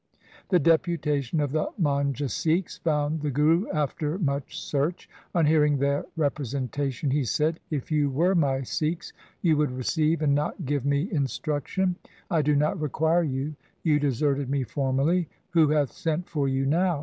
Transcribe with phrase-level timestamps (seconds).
[0.49, 5.07] The deputation of the Manjha Sikhs found the Guru after much search.
[5.35, 10.23] On hearing their repre sentation he said,' If you were my Sikhs, you would receive
[10.23, 11.97] and not give me instruction.
[12.31, 13.53] I do not require you.
[13.83, 15.29] You deserted me formerly.
[15.51, 16.99] Who hath sent for you now